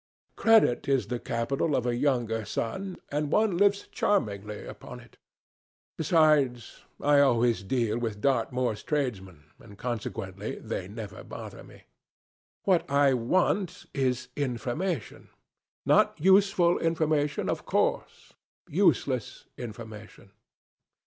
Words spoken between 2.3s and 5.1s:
son, and one lives charmingly upon